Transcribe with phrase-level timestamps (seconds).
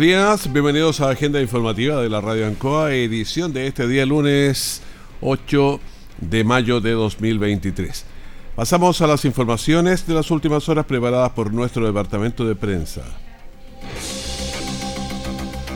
[0.00, 4.80] Buenos días, bienvenidos a Agenda Informativa de la Radio Ancoa, edición de este día lunes
[5.20, 5.78] 8
[6.22, 8.06] de mayo de 2023.
[8.56, 13.02] Pasamos a las informaciones de las últimas horas preparadas por nuestro departamento de prensa.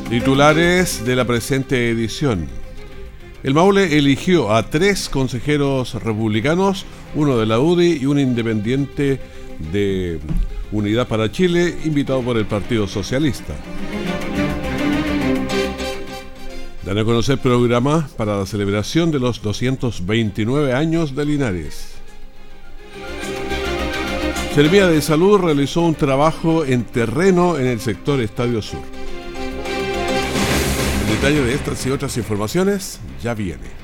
[0.09, 2.49] Titulares de la presente edición.
[3.43, 9.21] El Maule eligió a tres consejeros republicanos, uno de la UDI y un independiente
[9.71, 10.19] de
[10.73, 13.55] Unidad para Chile, invitado por el Partido Socialista.
[16.85, 21.95] Dan a conocer programa para la celebración de los 229 años de Linares.
[24.55, 28.83] Servía de Salud realizó un trabajo en terreno en el sector Estadio Sur.
[31.01, 33.84] El detalle de estas y otras informaciones ya viene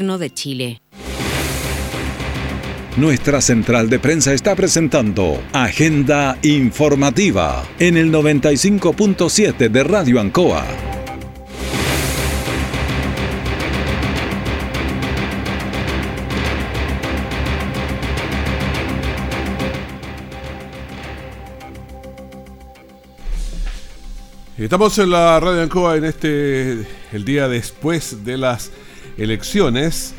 [0.01, 0.81] de Chile.
[2.97, 10.65] Nuestra central de prensa está presentando Agenda Informativa en el 95.7 de Radio Ancoa.
[24.57, 28.71] Estamos en la Radio Ancoa en este el día después de las
[29.21, 30.13] elecciones,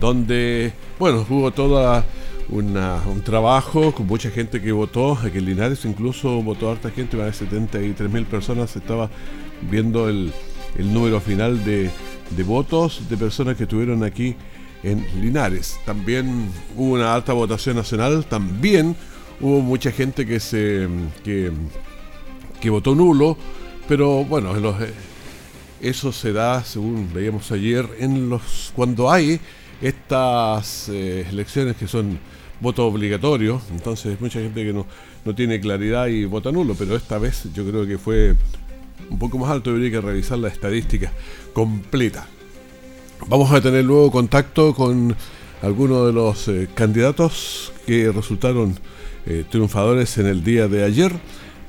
[0.00, 2.04] donde, bueno, hubo toda
[2.48, 7.26] un trabajo con mucha gente que votó, aquí en Linares incluso votó harta gente, más
[7.26, 9.10] de 73 mil personas, estaba
[9.68, 10.32] viendo el,
[10.78, 11.90] número final de,
[12.44, 14.36] votos de personas que estuvieron aquí
[14.82, 15.78] en Linares.
[15.84, 18.94] También hubo una alta votación nacional, también
[19.40, 20.88] hubo mucha gente que se
[21.24, 21.50] que,
[22.60, 23.36] que votó nulo,
[23.88, 24.76] pero bueno, en los,
[25.80, 29.40] eso se da, según veíamos ayer, en los cuando hay
[29.82, 32.18] estas eh, elecciones que son
[32.60, 34.86] voto obligatorio, entonces mucha gente que no,
[35.24, 38.34] no tiene claridad y vota nulo, pero esta vez yo creo que fue
[39.10, 41.12] un poco más alto, habría que revisar la estadística
[41.52, 42.26] completa.
[43.28, 45.14] Vamos a tener luego contacto con
[45.62, 48.78] algunos de los eh, candidatos que resultaron
[49.26, 51.12] eh, triunfadores en el día de ayer,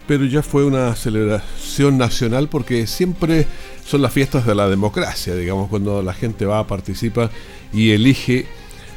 [0.08, 3.46] pero ya fue una celebración nacional porque siempre
[3.86, 7.30] son las fiestas de la democracia, digamos, cuando la gente va, participa
[7.74, 8.46] y elige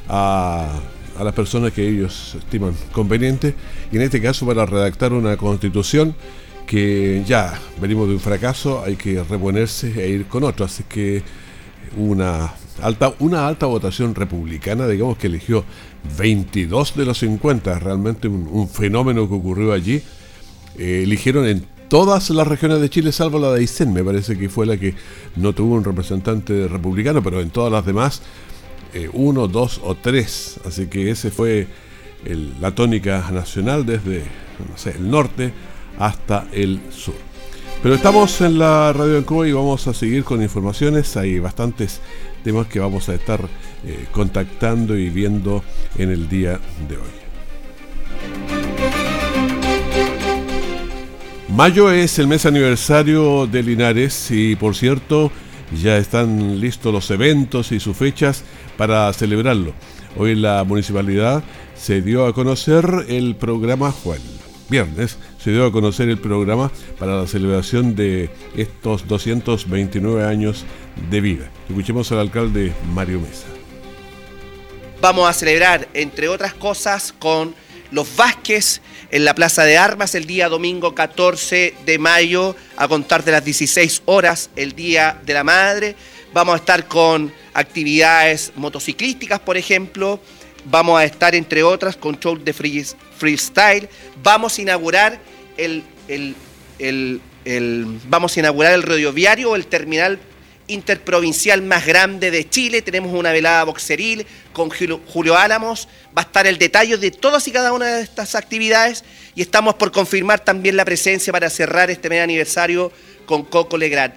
[0.09, 0.81] a,
[1.23, 3.55] las personas que ellos estiman conveniente,
[3.93, 6.15] y en este caso para redactar una constitución
[6.67, 11.23] que ya venimos de un fracaso, hay que reponerse e ir con otro, así que
[11.97, 15.65] una alta, una alta votación republicana, digamos que eligió
[16.19, 20.03] 22 de los 50, realmente un, fenómeno que ocurrió allí,
[20.79, 24.49] eh, eligieron en todas las regiones de Chile, salvo la de Aysén, me parece que
[24.49, 24.95] fue la que
[25.37, 28.23] no tuvo un representante republicano, pero en todas las demás,
[28.95, 30.61] eh, uno, dos o tres.
[30.65, 31.67] Así que ese fue
[32.61, 34.25] la tónica nacional desde
[34.95, 35.53] el norte
[35.99, 37.15] hasta el sur.
[37.83, 41.17] Pero estamos en la radio en Cuba y vamos a seguir con informaciones.
[41.17, 42.01] Hay bastantes
[42.45, 43.41] temas que vamos a estar
[43.87, 45.65] eh, contactando y viendo
[45.97, 47.20] en el día de hoy.
[51.61, 55.31] Mayo es el mes aniversario de Linares y por cierto
[55.83, 58.45] ya están listos los eventos y sus fechas
[58.79, 59.75] para celebrarlo.
[60.17, 61.45] Hoy en la municipalidad
[61.77, 64.21] se dio a conocer el programa, Juan.
[64.71, 70.65] Viernes se dio a conocer el programa para la celebración de estos 229 años
[71.11, 71.51] de vida.
[71.69, 73.45] Escuchemos al alcalde Mario Mesa.
[75.03, 77.55] Vamos a celebrar, entre otras cosas, con
[77.91, 83.25] los Vázquez en la Plaza de Armas el día domingo 14 de mayo a contar
[83.25, 85.97] de las 16 horas el Día de la Madre.
[86.33, 90.21] Vamos a estar con actividades motociclísticas, por ejemplo,
[90.65, 93.89] vamos a estar, entre otras, con show de freestyle.
[94.23, 95.21] Vamos a inaugurar
[95.57, 95.85] el,
[98.09, 100.19] vamos a inaugurar el radioviario o el terminal
[100.71, 102.83] interprovincial más grande de Chile.
[102.83, 105.89] Tenemos una velada boxeril con Julio Álamos.
[106.17, 109.75] Va a estar el detalle de todas y cada una de estas actividades y estamos
[109.75, 112.93] por confirmar también la presencia para cerrar este mes aniversario
[113.27, 114.15] con Coco Legrand.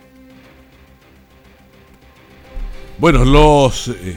[2.97, 4.15] Bueno, los eh,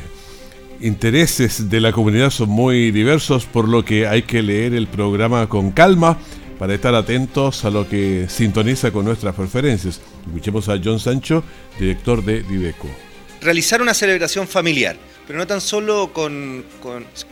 [0.81, 5.49] intereses de la comunidad son muy diversos, por lo que hay que leer el programa
[5.49, 6.19] con calma
[6.59, 10.01] para estar atentos a lo que sintoniza con nuestras preferencias.
[10.27, 11.45] Escuchemos a John Sancho,
[11.79, 12.89] director de Diveco.
[13.41, 16.65] Realizar una celebración familiar, pero no tan solo con,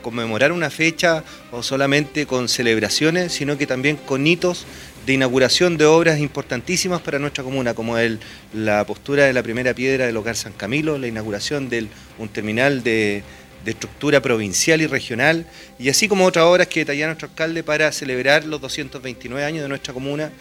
[0.03, 4.67] conmemorar una fecha o solamente con celebraciones, sino que también con hitos
[5.07, 8.21] de inauguración de obras importantísimas para nuestra comuna, como el,
[8.55, 11.89] la postura de la primera piedra del Hogar San Camilo, la inauguración de
[12.19, 13.23] un terminal de,
[13.65, 15.47] de estructura provincial y regional,
[15.79, 19.69] y así como otras obras que detalla nuestro alcalde para celebrar los 229 años de
[19.69, 20.33] nuestra comuna,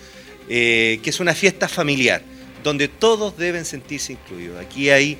[0.49, 2.21] eh, que es una fiesta familiar,
[2.63, 4.59] donde todos deben sentirse incluidos.
[4.59, 5.17] Aquí hay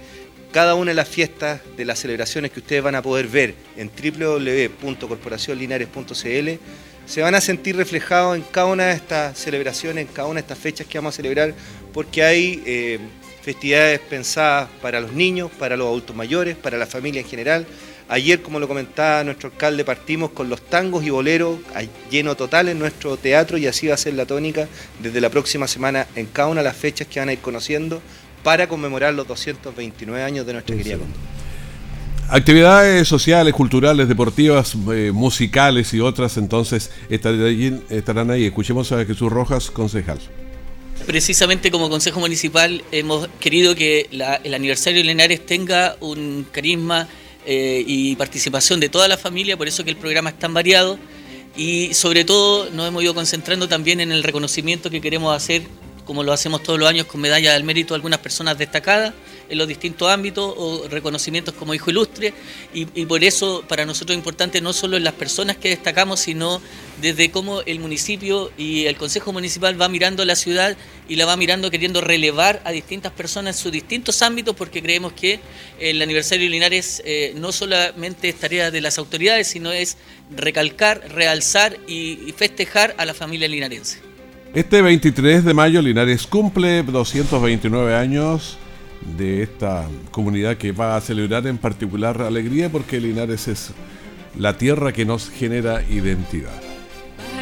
[0.52, 3.90] cada una de las fiestas de las celebraciones que ustedes van a poder ver en
[3.90, 6.60] www.corporacionlinares.cl
[7.06, 10.42] se van a sentir reflejados en cada una de estas celebraciones, en cada una de
[10.42, 11.54] estas fechas que vamos a celebrar,
[11.94, 13.00] porque hay eh,
[13.42, 17.68] festividades pensadas para los niños, para los adultos mayores, para la familia en general,
[18.14, 21.58] Ayer, como lo comentaba nuestro alcalde, partimos con los tangos y boleros
[22.12, 24.68] lleno total en nuestro teatro y así va a ser la tónica
[25.02, 28.04] desde la próxima semana en cada una de las fechas que van a ir conociendo
[28.44, 31.00] para conmemorar los 229 años de nuestra querida
[32.30, 38.46] Actividades sociales, culturales, deportivas, eh, musicales y otras, entonces estarán ahí.
[38.46, 40.20] Escuchemos a Jesús Rojas, concejal.
[41.08, 47.08] Precisamente como Consejo Municipal hemos querido que el aniversario de Lenares tenga un carisma
[47.46, 50.98] eh, y participación de toda la familia, por eso que el programa es tan variado.
[51.56, 55.64] Y sobre todo nos hemos ido concentrando también en el reconocimiento que queremos hacer
[56.06, 59.14] como lo hacemos todos los años con medalla del mérito algunas personas destacadas
[59.50, 62.34] en los distintos ámbitos o reconocimientos como hijo ilustre
[62.74, 66.62] y, por eso para nosotros es importante no solo en las personas que destacamos, sino
[67.02, 70.78] desde cómo el municipio y el Consejo Municipal va mirando la ciudad
[71.08, 75.14] y la va mirando queriendo relevar a distintas personas en sus distintos ámbitos porque creemos
[75.14, 75.40] que
[75.80, 79.98] el aniversario de Linares eh, no solamente es tarea de las autoridades, sino es
[80.36, 84.13] recalcar, realzar y festejar a la familia linarense.
[84.54, 88.60] Este 23 de mayo Linares cumple 229 años
[89.18, 93.72] de esta comunidad que va a celebrar en particular alegría porque Linares es
[94.38, 96.63] la tierra que nos genera identidad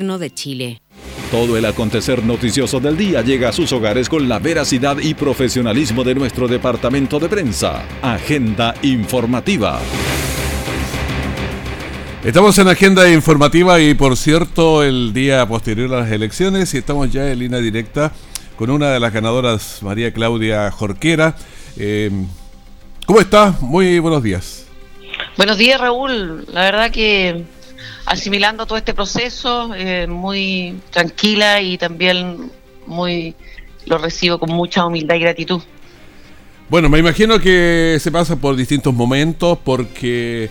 [0.00, 0.80] de Chile.
[1.30, 6.04] Todo el acontecer noticioso del día llega a sus hogares con la veracidad y profesionalismo
[6.04, 7.84] de nuestro departamento de prensa.
[8.00, 9.78] Agenda informativa.
[12.24, 17.12] Estamos en agenda informativa y por cierto el día posterior a las elecciones y estamos
[17.12, 18.12] ya en línea directa
[18.56, 21.36] con una de las ganadoras, María Claudia Jorquera.
[21.76, 22.10] Eh,
[23.06, 23.54] ¿Cómo está?
[23.60, 24.66] Muy buenos días.
[25.36, 27.44] Buenos días Raúl, la verdad que
[28.06, 32.50] asimilando todo este proceso eh, muy tranquila y también
[32.86, 33.34] muy
[33.86, 35.62] lo recibo con mucha humildad y gratitud.
[36.68, 40.48] Bueno, me imagino que se pasa por distintos momentos porque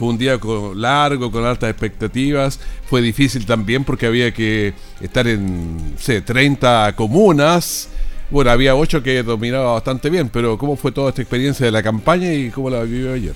[0.00, 0.38] fue un día
[0.74, 2.58] largo, con altas expectativas.
[2.86, 7.88] Fue difícil también porque había que estar en, sé, 30 comunas.
[8.30, 11.82] Bueno, había 8 que dominaba bastante bien, pero ¿cómo fue toda esta experiencia de la
[11.82, 13.34] campaña y cómo la vivió ayer?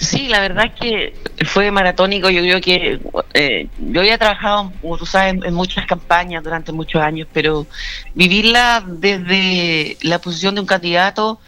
[0.00, 1.14] Sí, la verdad es que
[1.44, 2.30] fue maratónico.
[2.30, 2.98] Yo creo que
[3.34, 7.66] eh, yo había trabajado, como tú sabes, en, muchas campañas durante muchos años, pero
[8.14, 11.38] vivirla desde la posición de un candidato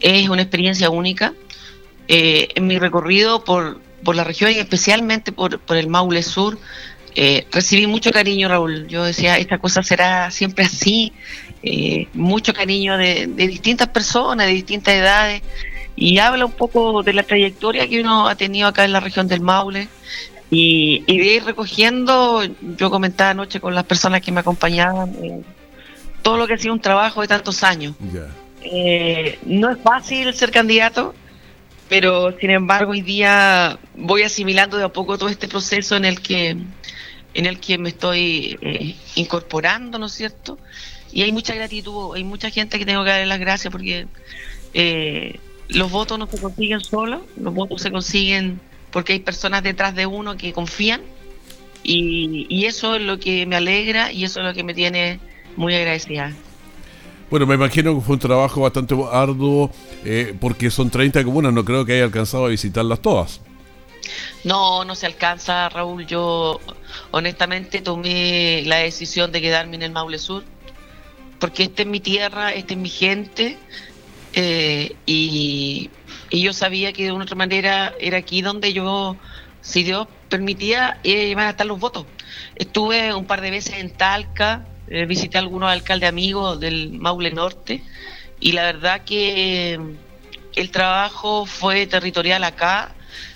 [0.00, 1.34] es una experiencia única.
[2.08, 6.58] Eh, en mi recorrido por, por la región y especialmente por, por el Maule Sur,
[7.14, 8.88] eh, recibí mucho cariño, Raúl.
[8.88, 11.12] Yo decía, esta cosa será siempre así.
[12.14, 15.42] mucho cariño de, de distintas personas, de distintas edades
[16.00, 19.28] y habla un poco de la trayectoria que uno ha tenido acá en la región
[19.28, 19.86] del Maule.
[20.50, 22.42] Y, de ir recogiendo,
[22.76, 25.42] yo comentaba anoche con las personas que me acompañaban, eh,
[26.22, 27.94] todo lo que ha sido un trabajo de tantos años.
[28.62, 31.14] Eh, no es fácil ser candidato,
[31.88, 36.20] pero sin embargo hoy día voy asimilando de a poco todo este proceso en el
[36.20, 36.56] que
[37.32, 40.58] en el que me estoy eh, incorporando, ¿no es cierto?
[41.12, 44.08] Y hay mucha gratitud, hay mucha gente que tengo que darle las gracias porque
[44.74, 45.38] eh,
[45.72, 48.60] los votos no se consiguen solos, los votos se consiguen
[48.90, 51.02] porque hay personas detrás de uno que confían
[51.82, 55.20] y, y eso es lo que me alegra y eso es lo que me tiene
[55.56, 56.32] muy agradecida.
[57.30, 59.70] Bueno, me imagino que fue un trabajo bastante arduo
[60.04, 63.40] eh, porque son 30 comunas, no creo que haya alcanzado a visitarlas todas.
[64.42, 66.06] No, no se alcanza, Raúl.
[66.06, 66.58] Yo
[67.12, 70.42] honestamente tomé la decisión de quedarme en el Maule Sur
[71.38, 73.56] porque esta es mi tierra, esta es mi gente
[74.32, 75.90] eh, y,
[76.30, 79.16] y, yo sabía que de una otra manera era aquí donde yo,
[79.60, 82.06] si Dios permitía, iban a estar los votos.
[82.56, 87.30] Estuve un par de veces en Talca, eh, visité a algunos alcaldes amigos del Maule
[87.30, 87.82] Norte
[88.40, 89.78] y la verdad que
[90.56, 92.94] el trabajo fue territorial acá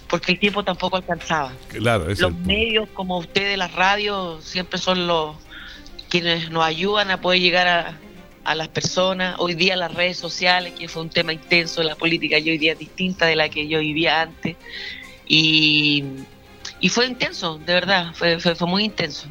[0.09, 1.53] porque el tiempo tampoco alcanzaba.
[1.69, 5.37] Claro, los medios como ustedes, las radios, siempre son los
[6.09, 7.99] quienes nos ayudan a poder llegar a,
[8.45, 9.37] a las personas.
[9.39, 12.79] Hoy día las redes sociales, que fue un tema intenso, la política hoy día es
[12.79, 14.57] distinta de la que yo vivía antes.
[15.27, 16.05] Y,
[16.81, 19.27] y fue intenso, de verdad, fue, fue, fue muy intenso.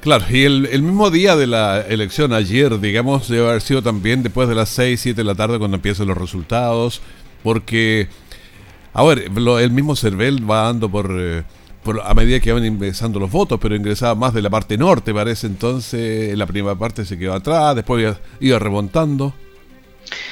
[0.00, 4.22] Claro, y el, el, mismo día de la elección, ayer, digamos, debe haber sido también
[4.22, 7.02] después de las 6, 7 de la tarde cuando empiezan los resultados,
[7.42, 8.08] porque,
[8.92, 11.42] a ver, lo, el mismo CERVEL va dando por, eh,
[12.04, 15.46] a medida que van ingresando los votos, pero ingresaba más de la parte norte, parece,
[15.46, 19.34] entonces en la primera parte se quedó atrás, después iba, iba remontando.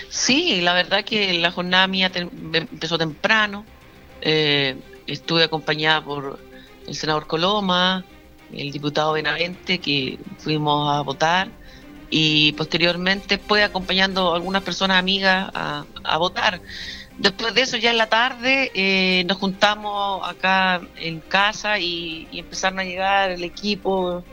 [0.08, 3.64] Sí, la verdad que la jornada mía te, empezó temprano,
[4.20, 6.38] eh, estuve acompañada por
[6.86, 8.04] el senador Coloma,
[8.52, 11.48] el diputado Benavente, que fuimos a votar
[12.10, 16.60] y posteriormente fue acompañando a algunas personas amigas a, votar.
[17.18, 22.40] Después de eso, ya en la tarde, eh, nos juntamos acá en casa y, y,
[22.40, 24.24] empezaron a llegar el equipo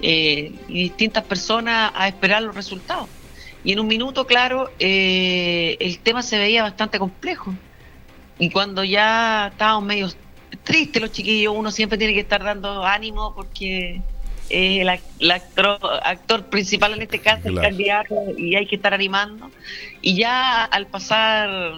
[0.00, 3.08] eh, y distintas personas a esperar los resultados.
[3.64, 7.54] Y en un minuto, claro, eh, el tema se veía bastante complejo.
[8.38, 10.08] Y cuando ya estábamos medio
[10.62, 14.00] triste los chiquillos, uno siempre tiene que estar dando ánimo porque
[14.50, 17.58] eh, el, el actor, actor, principal en este caso, claro.
[17.58, 19.50] el candidato, y hay que estar animando.
[20.00, 21.74] Y ya al pasar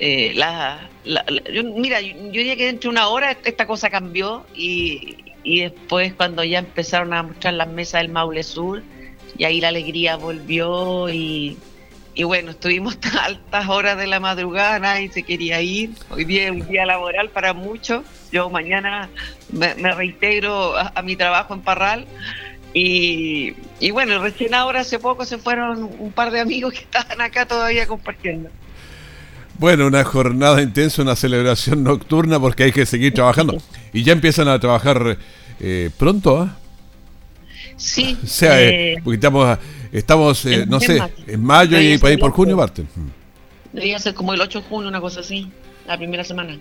[0.00, 3.90] eh, la, la, yo, mira, yo, yo, diría que dentro de una hora esta cosa
[3.90, 8.82] cambió y, y, después cuando ya empezaron a mostrar las mesas del Maule Sur,
[9.36, 11.58] y ahí la alegría volvió y
[12.14, 15.90] y bueno, estuvimos a altas horas de la madrugada, nadie se quería ir.
[16.10, 18.04] Hoy día es un día laboral para muchos.
[18.32, 19.08] Yo mañana
[19.52, 22.06] me, me reintegro a, a, mi trabajo en Parral.
[22.72, 27.20] Y, y, bueno, recién ahora, hace poco, se fueron un par de amigos que estaban
[27.20, 28.50] acá todavía compartiendo.
[29.60, 33.58] Bueno, una jornada intensa, una celebración nocturna porque hay que seguir trabajando.
[33.92, 35.18] Y ya empiezan a trabajar
[35.60, 36.48] eh, pronto, ¿eh?
[37.76, 38.18] Sí.
[38.22, 39.58] O sea, eh, porque estamos
[39.92, 42.86] Estamos, eh, no sé, en mayo y por ahí por junio parten.
[43.72, 45.50] Debería ser como el 8 de junio, una cosa así,
[45.86, 46.56] la primera semana.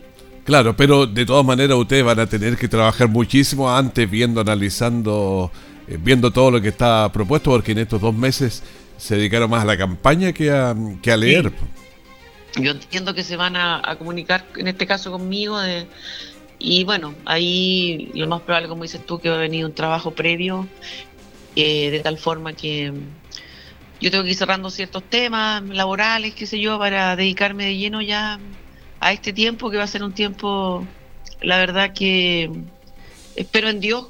[0.46, 5.52] Claro, pero de todas maneras ustedes van a tener que trabajar muchísimo antes viendo, analizando,
[5.88, 8.64] eh, viendo todo lo que está propuesto, porque en estos dos meses
[8.98, 11.50] se dedicaron más a la campaña que a, que a leer.
[11.50, 11.79] Sí.
[12.62, 15.58] Yo entiendo que se van a, comunicar, en este caso conmigo,
[16.60, 20.12] y bueno, ahí lo más probable, como dices tú, que va a venir un trabajo
[20.12, 20.68] previo,
[21.56, 22.94] eh, de tal forma que
[24.02, 28.02] yo tengo que ir cerrando ciertos temas laborales, qué sé yo, para dedicarme de lleno
[28.02, 28.40] ya
[29.00, 30.86] a este tiempo, que va a ser un tiempo,
[31.42, 32.52] la verdad que
[33.36, 34.08] espero en Dios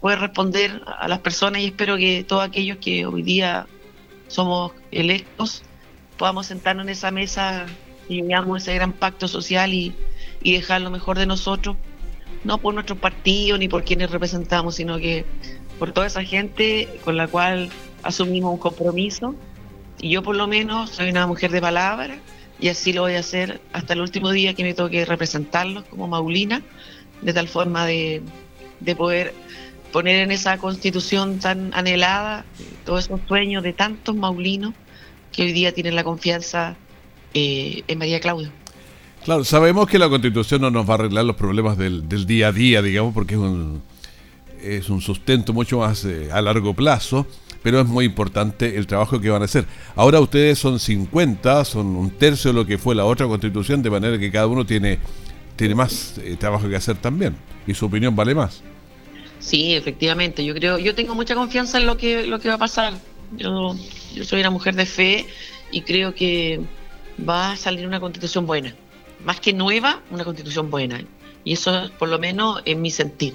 [0.00, 3.66] poder responder a las personas y espero que todos aquellos que hoy día
[4.28, 5.62] somos electos
[6.18, 7.66] podamos sentarnos en esa mesa
[8.08, 9.94] y veamos ese gran pacto social y,
[10.42, 11.76] y dejar lo mejor de nosotros,
[12.44, 15.24] no por nuestro partido ni por quienes representamos, sino que
[15.78, 17.70] por toda esa gente con la cual
[18.02, 19.34] asumimos un compromiso.
[20.00, 22.18] Y yo por lo menos soy una mujer de palabra
[22.60, 26.08] y así lo voy a hacer hasta el último día que me toque representarlos como
[26.08, 26.62] Maulina,
[27.22, 28.22] de tal forma de,
[28.80, 29.34] de poder
[29.92, 32.44] poner en esa constitución tan anhelada
[32.84, 34.74] todos esos sueños de tantos maulinos
[35.38, 36.74] que hoy día tienen la confianza
[37.32, 38.50] eh, en María Claudia.
[39.24, 42.48] Claro, sabemos que la constitución no nos va a arreglar los problemas del, del día
[42.48, 43.80] a día, digamos, porque es un,
[44.60, 47.24] es un sustento mucho más eh, a largo plazo,
[47.62, 49.64] pero es muy importante el trabajo que van a hacer.
[49.94, 53.90] Ahora ustedes son 50, son un tercio de lo que fue la otra constitución, de
[53.90, 54.98] manera que cada uno tiene,
[55.54, 58.60] tiene más eh, trabajo que hacer también, y su opinión vale más.
[59.38, 62.58] Sí, efectivamente, yo creo, yo tengo mucha confianza en lo que, lo que va a
[62.58, 62.94] pasar.
[63.36, 63.76] Yo,
[64.18, 65.26] yo soy una mujer de fe
[65.70, 66.60] y creo que,
[67.18, 68.74] va a salir una constitución buena.
[69.24, 71.02] Más que nueva, una constitución buena.
[71.44, 73.34] Y eso por lo menos en mi sentir.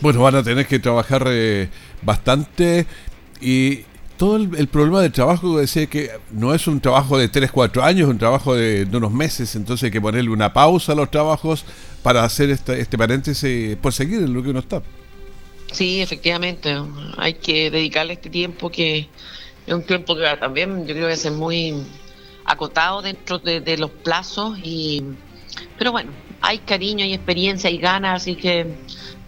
[0.00, 1.68] Bueno, van a tener que trabajar eh,
[2.02, 2.86] bastante
[3.40, 3.80] y
[4.16, 8.02] todo el, problema del trabajo decía que no es un trabajo de 3, 4 años,
[8.02, 11.64] es un trabajo de, unos meses, entonces hay que ponerle una pausa a los trabajos
[12.02, 14.82] para hacer este, este paréntesis, por seguir en lo que uno está.
[15.72, 16.76] Sí, efectivamente,
[17.16, 19.08] hay que dedicarle este tiempo que
[19.66, 21.74] es un tiempo que también yo creo que es muy
[22.44, 25.04] acotado dentro de, los plazos y
[25.78, 26.10] pero bueno,
[26.40, 28.66] hay cariño, y experiencia, y ganas, así que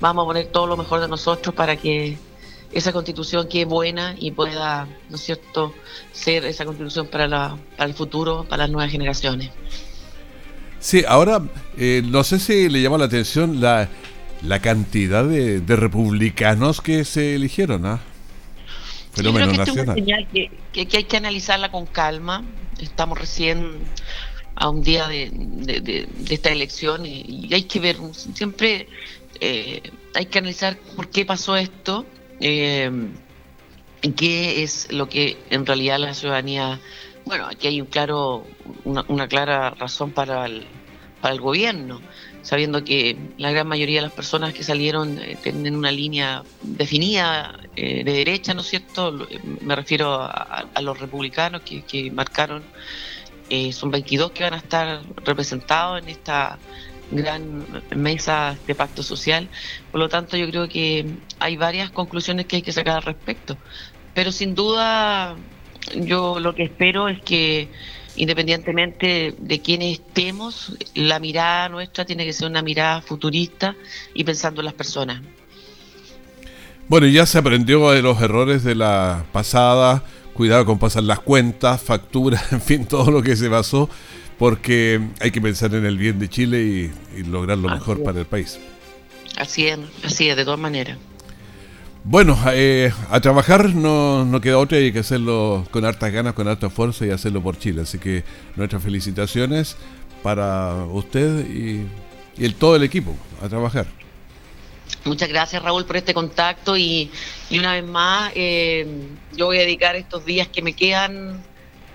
[0.00, 2.16] vamos a poner todo lo mejor de nosotros para que
[2.72, 5.74] esa constitución quede buena y pueda, ¿no es cierto?,
[6.12, 9.50] ser esa constitución para, la, para el futuro, para las nuevas generaciones.
[10.78, 11.42] Sí, ahora
[11.76, 13.88] eh, no sé si le llama la atención la,
[14.42, 18.00] la cantidad de, republicanos que se eligieron, ¿ah?
[19.12, 19.94] Fenómeno nacional.
[20.32, 22.44] que, que, hay que analizarla con calma.
[22.80, 23.78] Estamos recién
[24.54, 28.88] a un día de, de, esta elección y, hay que ver, siempre
[29.40, 29.82] eh,
[30.14, 32.06] hay que analizar por qué pasó esto
[32.40, 32.90] eh,
[34.00, 36.80] y qué es lo que en realidad la ciudadanía,
[37.24, 38.46] bueno, aquí hay un claro,
[38.84, 40.64] una, una clara razón para el,
[41.20, 42.00] para el gobierno
[42.42, 47.58] sabiendo que la gran mayoría de las personas que salieron eh, tienen una línea definida
[47.76, 49.26] eh, de derecha, ¿no es cierto?
[49.60, 52.62] Me refiero a, los republicanos que, marcaron,
[53.48, 56.58] eh, son 22 que van a estar representados en esta
[57.12, 59.48] gran mesa de pacto social.
[59.90, 61.06] Por lo tanto, yo creo que
[61.38, 63.56] hay varias conclusiones que hay que sacar al respecto.
[64.14, 65.36] Pero sin duda,
[65.94, 67.68] yo lo que espero es que
[68.16, 73.74] independientemente de quién estemos, la mirada nuestra tiene que ser una mirada futurista
[74.14, 75.22] y pensando en las personas.
[76.88, 80.04] Bueno, ya se aprendió de los errores de la pasada,
[80.34, 83.88] cuidado con pasar las cuentas, facturas, en fin, todo lo que se pasó,
[84.38, 88.26] porque hay que pensar en el bien de Chile y, lograr lo mejor para el
[88.26, 88.58] país.
[89.36, 90.98] Así es, así es, de todas maneras.
[92.04, 96.34] Bueno, eh, a trabajar no, no, queda otra y hay que hacerlo con hartas ganas,
[96.34, 97.82] con harta fuerza y hacerlo por Chile.
[97.82, 98.24] Así que
[98.56, 99.76] nuestras felicitaciones
[100.20, 101.86] para usted y,
[102.38, 103.86] el, todo el equipo a trabajar.
[105.04, 107.08] Muchas gracias Raúl por este contacto y,
[107.52, 108.86] una vez más eh,
[109.36, 111.40] yo voy a dedicar estos días que me quedan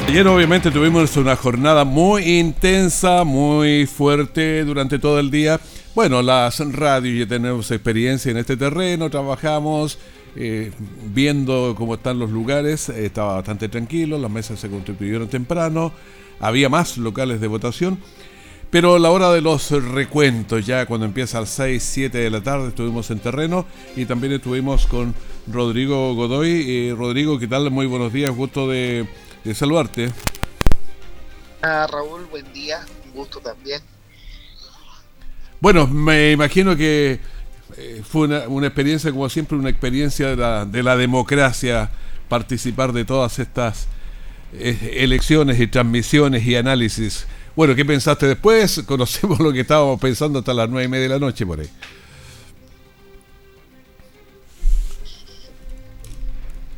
[0.07, 5.59] Ayer obviamente tuvimos una jornada muy intensa, muy fuerte durante todo el día.
[5.93, 9.99] Bueno, las radios ya tenemos experiencia en este terreno, trabajamos
[10.37, 10.71] eh,
[11.13, 15.91] viendo cómo están los lugares, estaba bastante tranquilo, las mesas se constituyeron temprano,
[16.39, 17.99] había más locales de votación.
[18.69, 22.41] Pero la hora de los recuentos, ya cuando empieza a las 6, 7 de la
[22.41, 23.65] tarde, estuvimos en terreno
[23.97, 25.13] y también estuvimos con
[25.51, 26.65] Rodrigo Godoy.
[26.65, 27.69] Eh, Rodrigo, ¿qué tal?
[27.71, 29.05] Muy buenos días, gusto de
[29.47, 30.11] de saludarte.
[31.61, 33.81] Ah, Raúl, buen día, un gusto también.
[35.61, 37.19] Bueno, me imagino que
[37.77, 41.89] eh, fue una, experiencia, como siempre, una experiencia de la, democracia,
[42.27, 43.87] participar de todas estas
[44.53, 47.25] eh, elecciones y transmisiones y análisis.
[47.55, 48.83] Bueno, ¿qué pensaste después?
[48.85, 51.69] Conocemos lo que estábamos pensando hasta las nueve y media de la noche por ahí.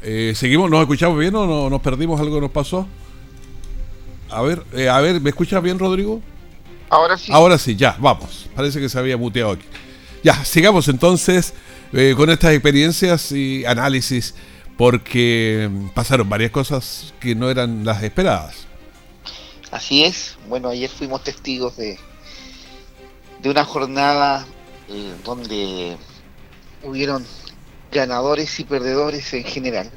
[0.02, 0.70] Eh, ¿Seguimos?
[0.70, 2.88] ¿Nos escuchamos bien o no, nos perdimos algo que nos pasó?
[4.30, 6.22] A ver, eh, a ver, ¿me escuchas bien, Rodrigo?
[6.90, 7.32] Ahora sí.
[7.32, 8.48] Ahora sí, ya, vamos.
[8.56, 9.66] Parece que se había muteado aquí.
[10.24, 11.54] Ya, sigamos entonces.
[11.94, 14.36] eh, con estas experiencias y análisis,
[14.78, 18.68] porque pasaron varias cosas que no eran las esperadas.
[19.72, 20.38] Así es.
[20.48, 22.00] Bueno, ayer fuimos testigos de,
[23.42, 24.46] de una jornada
[24.88, 25.98] eh, donde
[26.84, 27.26] hubieron
[27.92, 29.92] ganadores y perdedores en general,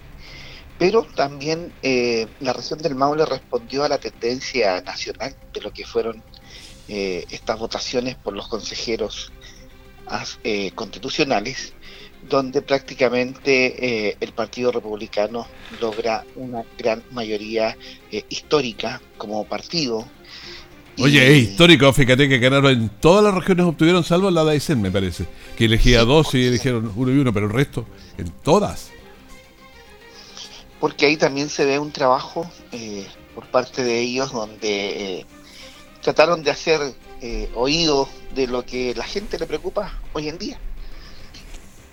[0.78, 5.84] pero también eh, la región del Maule respondió a la tendencia nacional de lo que
[5.84, 6.22] fueron
[6.88, 9.32] eh, estas votaciones por los consejeros
[10.74, 11.72] constitucionales,
[12.28, 15.46] donde prácticamente el Partido Republicano
[15.80, 17.78] logra una gran mayoría
[18.28, 20.06] histórica como partido
[20.98, 24.80] Oye, es histórico, fíjate que ganaron en todas las regiones, obtuvieron salvo la de Aysén,
[24.80, 25.26] me parece.
[25.56, 27.86] Que elegía dos y eligieron uno y uno, pero el resto,
[28.18, 28.90] en todas.
[30.80, 35.26] Porque ahí también se ve un trabajo eh, por parte de ellos donde eh,
[36.02, 36.80] trataron de hacer
[37.22, 40.58] eh, oído de lo que la gente le preocupa hoy en día.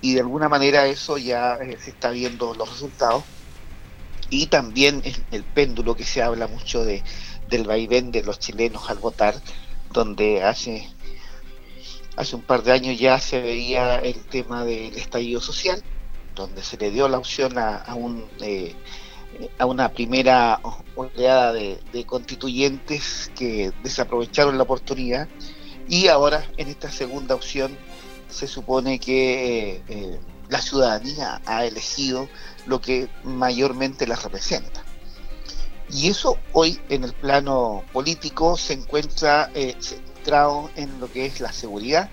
[0.01, 3.23] Y de alguna manera eso ya se está viendo los resultados.
[4.29, 7.03] Y también el péndulo que se habla mucho de
[7.49, 9.35] del vaivén de los chilenos al votar,
[9.91, 10.89] donde hace,
[12.15, 15.83] hace un par de años ya se veía el tema del estallido social,
[16.35, 18.75] donde se le dio la opción a, un, eh,
[19.57, 20.59] a una primera
[20.95, 25.27] oleada de, constituyentes que desaprovecharon la oportunidad
[25.87, 27.75] y ahora en esta segunda opción
[28.29, 32.29] se supone que eh, eh, la ciudadanía ha elegido
[32.67, 34.83] lo que mayormente la representa.
[35.91, 41.39] Y eso hoy en el plano político se encuentra eh, centrado en lo que es
[41.39, 42.09] la seguridad,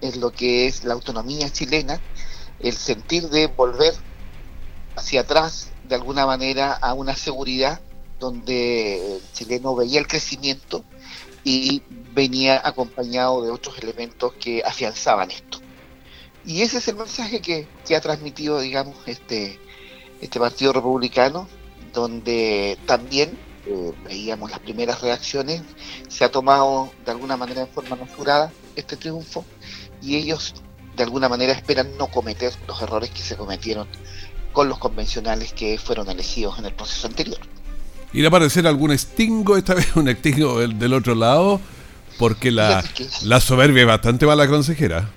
[0.00, 2.00] en lo que es la autonomía chilena,
[2.60, 3.94] el sentir de volver
[4.96, 7.80] hacia atrás de alguna manera a una seguridad
[8.18, 10.84] donde el chileno veía el crecimiento
[11.44, 11.82] y
[12.14, 15.60] venía acompañado de otros elementos que afianzaban esto.
[16.46, 19.60] Y ese es el mensaje que, que ha transmitido, digamos, este,
[20.22, 21.46] este Partido Republicano
[21.96, 25.62] donde también eh, veíamos las primeras reacciones,
[26.08, 29.46] se ha tomado de alguna manera en forma mesurada este triunfo
[30.02, 30.54] y ellos
[30.94, 33.88] de alguna manera esperan no cometer los errores que se cometieron
[34.52, 37.38] con los convencionales que fueron elegidos en el proceso anterior.
[38.12, 41.60] ¿Irá a aparecer algún extingo, esta vez un extingo del, otro lado?
[42.18, 42.84] Porque la,
[43.22, 45.10] la soberbia es bastante mala consejera.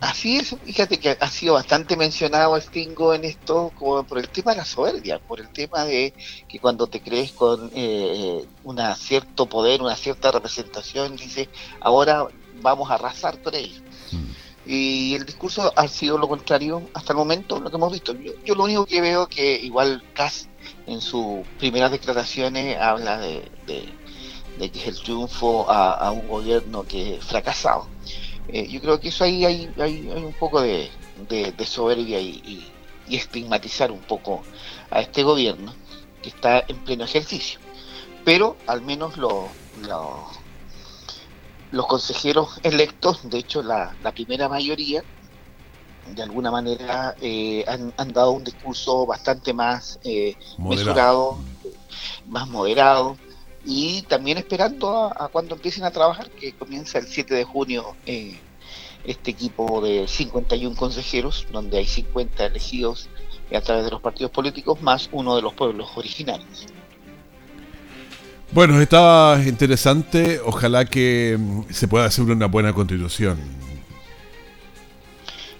[0.00, 4.52] Así es, fíjate que ha sido bastante mencionado Stingo en esto como por el tema
[4.52, 6.14] de la soberbia, por el tema de
[6.46, 11.48] que cuando te crees con eh, un cierto poder, una cierta representación, dices,
[11.80, 12.28] ahora
[12.62, 13.82] vamos a arrasar por ello.
[14.12, 14.70] Mm.
[14.70, 18.14] Y el discurso ha sido lo contrario hasta el momento, lo que hemos visto.
[18.44, 20.48] Yo, lo único que veo que igual Cass
[20.86, 27.18] en sus primeras declaraciones habla de, que es el triunfo a, a un gobierno que
[27.20, 27.88] fracasado
[28.48, 30.90] eh, yo creo que eso ahí hay, hay, un poco de,
[31.66, 32.72] soberbia y,
[33.10, 34.42] estigmatizar un poco
[34.90, 35.72] a este gobierno
[36.22, 37.58] que está en pleno ejercicio.
[38.24, 39.46] Pero al menos los
[41.86, 45.02] consejeros electos, de hecho la, primera mayoría,
[46.14, 51.38] de alguna manera eh, han, dado un discurso bastante más eh, mesurado,
[52.26, 53.16] más moderado,
[53.70, 58.34] y también esperando a, cuando empiecen a trabajar, que comienza el 7 de junio eh,
[59.04, 63.10] este equipo de 51 consejeros, donde hay 50 elegidos
[63.54, 66.66] a través de los partidos políticos, más uno de los pueblos originarios.
[68.52, 73.38] Bueno, está interesante, ojalá que mm, se pueda hacer una buena constitución.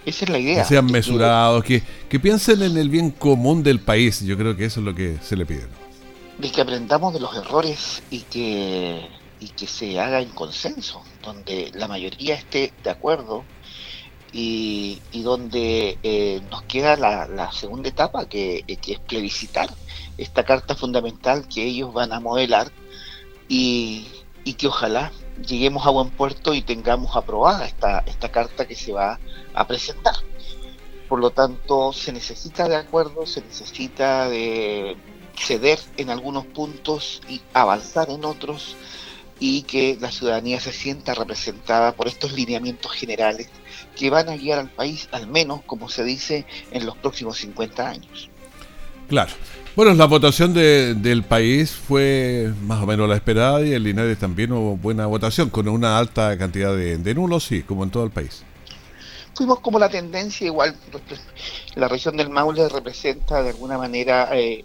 [0.07, 0.63] Esa es la idea.
[0.63, 4.65] Que sean mesurados, que, que piensen en el bien común del país, yo creo que
[4.65, 5.88] eso es lo que se le pide
[6.39, 9.09] de que aprendamos de los errores y que,
[9.41, 13.45] y que se haga en consenso, donde la mayoría esté de acuerdo
[14.33, 19.69] y, y donde eh, nos queda la, segunda etapa que, que, es plebiscitar
[20.17, 22.71] esta carta fundamental que ellos van a modelar
[23.49, 24.07] y,
[24.45, 25.11] y que ojalá
[25.45, 29.19] lleguemos a buen puerto y tengamos aprobada esta, esta carta que se va
[29.55, 30.15] a presentar.
[31.09, 34.97] Por lo tanto, se necesita de acuerdo, se necesita de
[35.39, 38.77] ceder en algunos puntos y avanzar en otros
[39.41, 43.49] y que la ciudadanía se sienta representada por estos lineamientos generales
[43.97, 47.89] que van a guiar al país, al menos, como se dice, en los próximos 50
[47.89, 48.29] años.
[49.09, 49.33] Claro.
[49.77, 54.53] Bueno, la votación del país fue más o menos la esperada y en Linares también
[54.53, 58.11] hubo buena votación, con una alta cantidad de, de nulos, sí, como en todo el
[58.11, 58.45] país
[59.39, 60.77] fuimos como la tendencia, igual
[61.77, 64.65] la región del Maule representa de alguna manera eh,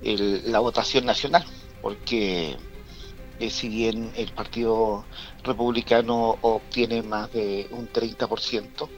[0.00, 1.44] la votación nacional,
[1.82, 2.56] porque
[3.38, 5.04] eh, si bien el Partido
[5.44, 8.88] Republicano obtiene más de un 30%,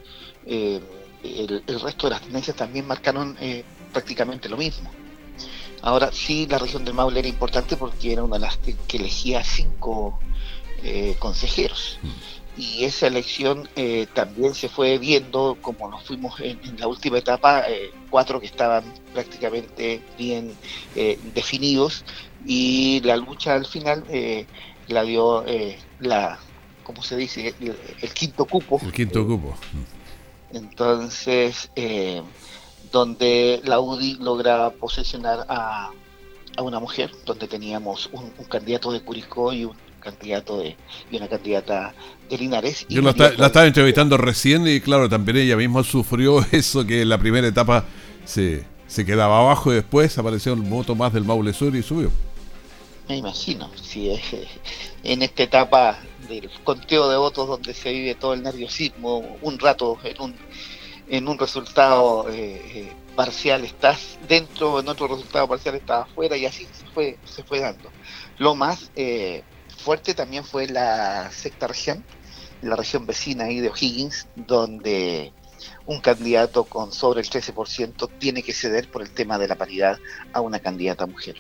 [0.47, 0.81] eh,
[1.25, 4.93] el, resto de las tendencias también marcaron eh, prácticamente lo mismo.
[5.83, 9.43] Ahora sí, la región del Maule era importante porque era una de las que, elegía
[9.43, 10.21] cinco
[11.19, 11.99] consejeros.
[12.61, 17.17] Y esa elección eh, también se fue viendo, como nos fuimos en, en la última
[17.17, 20.53] etapa, eh, cuatro que estaban prácticamente bien
[20.95, 22.05] eh, definidos
[22.45, 24.45] y la lucha al final eh,
[24.89, 25.43] la dio
[26.01, 26.39] la,
[26.85, 27.55] ¿cómo se dice?
[27.61, 28.79] El, el, quinto cupo.
[28.83, 29.55] El quinto cupo.
[30.53, 31.71] Entonces,
[32.93, 35.93] donde la UDI logra posesionar a,
[36.59, 40.77] a una mujer, donde teníamos un, un candidato de Curicó y un candidato de,
[41.11, 41.95] y una candidata
[42.29, 42.87] de Linares.
[42.89, 47.03] Yo la, está, la, estaba entrevistando recién y claro, también ella misma sufrió eso que
[47.03, 47.85] en la primera etapa
[48.25, 52.11] se, se quedaba abajo y después apareció el voto más del Maule Sur y subió.
[53.09, 54.21] Me imagino, si es
[55.03, 59.99] en esta etapa del conteo de votos donde se vive todo el nerviosismo, un rato
[60.05, 60.35] en un,
[61.09, 66.47] en un resultado eh, eh, parcial estás dentro, en otro resultado parcial estás afuera y
[66.47, 67.91] así se fue, se fue dando.
[68.39, 69.43] Lo más eh,
[69.81, 72.05] fuerte también fue la sexta región,
[72.63, 75.33] la región vecina ahí de O'Higgins, donde
[75.87, 79.99] un candidato con sobre el 13% tiene que ceder por el tema de la paridad
[80.33, 81.37] a una candidata mujer.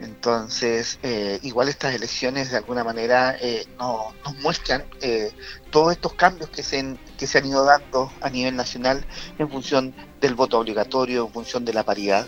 [0.00, 5.30] Entonces, eh, igual estas elecciones de alguna manera eh, no, nos muestran eh,
[5.70, 9.04] todos estos cambios que se, que se han ido dando a nivel nacional
[9.38, 12.26] en función del voto obligatorio, en función de la paridad,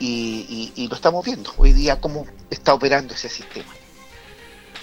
[0.00, 3.72] y lo estamos viendo hoy día cómo está operando ese sistema.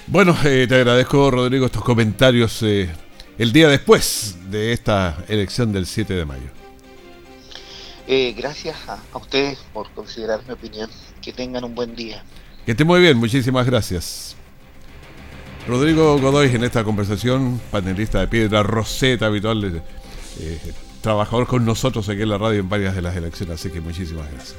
[0.07, 2.89] Bueno, eh, te agradezco, Rodrigo, estos comentarios eh,
[3.37, 6.49] el día después de esta elección del 7 de mayo.
[8.07, 10.89] Eh, gracias a, a, ustedes por considerar mi opinión.
[11.21, 12.23] Que tengan un buen día.
[12.65, 14.35] Que esté muy bien, muchísimas gracias.
[15.67, 19.83] Rodrigo Godoy en esta conversación, panelista de piedra, Roseta habitual,
[20.39, 20.59] eh,
[21.01, 24.29] trabajador con nosotros aquí en la radio en varias de las elecciones, así que muchísimas
[24.31, 24.57] gracias.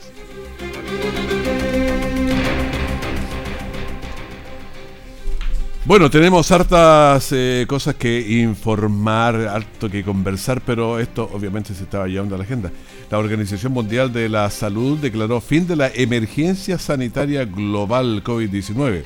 [5.85, 12.07] Bueno, tenemos hartas eh, cosas que informar, harto que conversar, pero esto obviamente se estaba
[12.07, 12.71] llevando a la agenda.
[13.11, 19.03] La Organización Mundial de la Salud declaró fin de la emergencia sanitaria global COVID-19.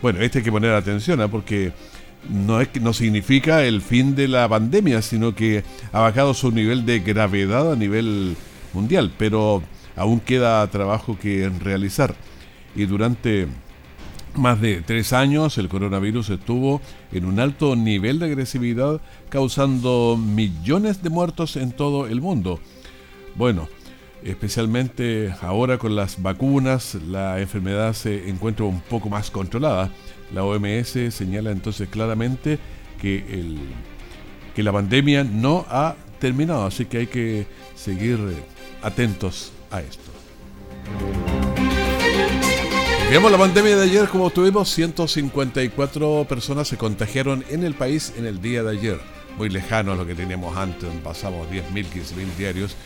[0.00, 1.28] Bueno, este hay que poner atención, ¿eh?
[1.28, 1.74] porque
[2.30, 6.86] no, es, no significa el fin de la pandemia, sino que ha bajado su nivel
[6.86, 8.38] de gravedad a nivel
[8.72, 9.62] mundial, pero
[9.96, 12.14] aún queda trabajo que realizar.
[12.74, 13.48] Y durante
[14.34, 16.80] más de tres años el coronavirus estuvo
[17.12, 22.60] en un alto nivel de agresividad causando millones de muertos en todo el mundo.
[23.34, 23.68] Bueno,
[24.22, 29.90] especialmente ahora con las vacunas la enfermedad se encuentra un poco más controlada.
[30.32, 32.58] La OMS señala entonces claramente
[33.00, 33.58] que, el,
[34.54, 38.18] que la pandemia no ha terminado, así que hay que seguir
[38.82, 40.10] atentos a esto.
[43.10, 48.24] Veamos la pandemia de ayer, como tuvimos, 154 personas se contagiaron en el país en
[48.24, 49.00] el día de ayer.
[49.36, 52.76] Muy lejano a lo que teníamos antes, pasamos 10.000, 15.000 diarios.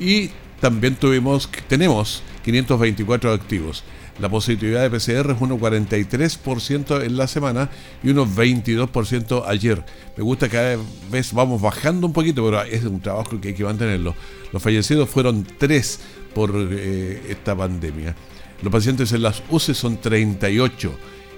[0.00, 3.84] Y también tuvimos, tenemos 524 activos.
[4.18, 7.68] La positividad de PCR es 1,43% en la semana
[8.02, 9.84] y 1,22% ayer.
[10.16, 10.78] Me gusta que cada
[11.10, 14.14] vez vamos bajando un poquito, pero es un trabajo que hay que mantenerlo.
[14.50, 16.00] Los fallecidos fueron 3
[16.34, 18.16] por eh, esta pandemia.
[18.62, 20.92] Los pacientes en las UCI son 38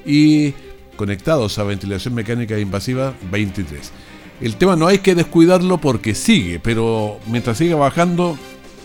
[0.05, 0.55] y
[0.97, 3.93] conectados a ventilación mecánica invasiva 23.
[4.41, 8.39] El tema no hay que descuidarlo porque sigue, pero mientras siga bajando,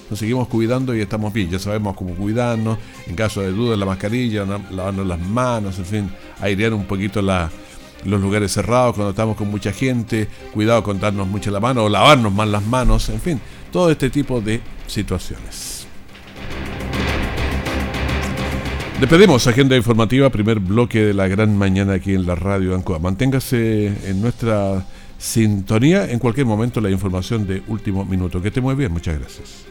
[0.09, 1.49] nos seguimos cuidando y estamos bien.
[1.49, 6.11] Ya sabemos cómo cuidarnos, en caso de duda la mascarilla, lavarnos las manos, en fin,
[6.39, 11.51] airear un poquito los lugares cerrados cuando estamos con mucha gente, cuidado con darnos mucho
[11.51, 13.41] la mano o lavarnos más las manos, en fin,
[13.71, 15.80] todo este tipo de situaciones.
[19.01, 22.99] Despedimos agenda informativa, primer bloque de la gran mañana aquí en la radio Ancoa.
[22.99, 24.85] Manténgase en nuestra
[25.17, 28.39] sintonía, en cualquier momento la información de último minuto.
[28.43, 29.70] Que esté muy bien, muchas gracias.